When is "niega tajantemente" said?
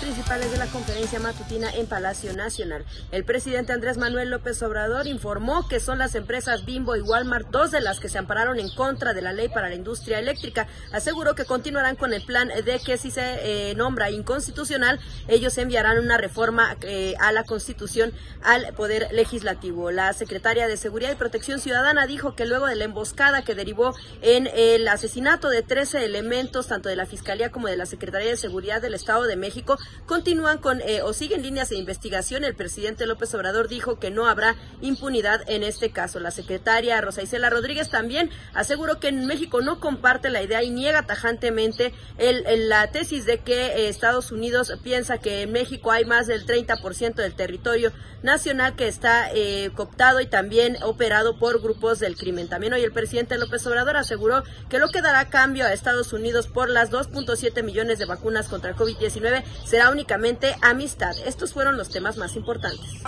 40.70-41.92